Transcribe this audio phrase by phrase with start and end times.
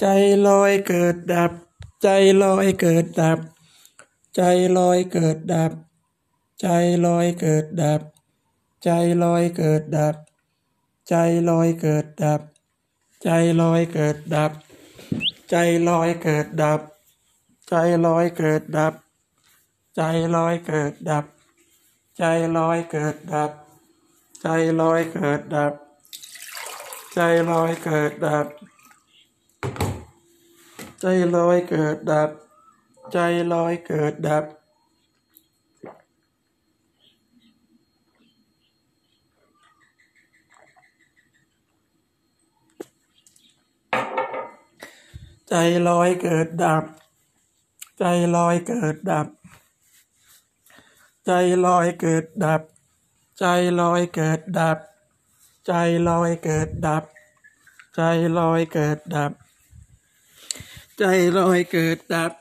[0.00, 0.06] ใจ
[0.46, 1.52] ลอยเกิดดับ
[2.02, 2.08] ใจ
[2.42, 3.38] ลอยเกิดดับ
[4.36, 4.42] ใจ
[4.78, 5.72] ลอยเกิดดับ
[6.60, 6.66] ใจ
[7.06, 8.00] ลอยเกิดดับ
[8.84, 8.90] ใจ
[9.22, 10.14] ลอยเกิดดับ
[11.08, 11.14] ใจ
[11.48, 12.40] ลอยเกิดดับ
[13.22, 13.28] ใจ
[13.60, 14.50] ลอยเกิดดับ
[15.50, 15.56] ใจ
[15.88, 16.80] ลอยเกิดดับ
[17.68, 17.74] ใจ
[18.06, 18.94] ลอยเกิดดับ
[19.96, 20.02] ใจ
[20.36, 21.24] ลอยเกิดดับ
[22.18, 22.24] ใจ
[22.56, 23.50] ลอยเกิดดับ
[24.42, 24.46] ใจ
[24.80, 25.72] ลอยเกิดดับ
[27.14, 28.46] ใจลอยเกิดดับ
[31.00, 32.30] ใจลอยเกิดดับ
[33.12, 33.18] ใจ
[33.52, 34.44] ลอยเกิดดับ
[45.48, 45.54] ใจ
[45.88, 46.84] ลอยเกิดดับ
[47.98, 48.04] ใจ
[48.36, 49.26] ลอยเกิดดับ
[51.24, 51.30] ใจ
[51.66, 52.62] ลอยเกิดดับ
[53.38, 53.44] ใจ
[53.80, 54.78] ลอยเกิดดับ
[55.66, 55.72] ใจ
[56.08, 57.04] ลอยเกิดดับ
[57.94, 58.00] ใจ
[58.38, 59.32] ลอยเกิดดับ
[60.98, 61.04] ใจ
[61.38, 62.32] ลอยเกิดดับ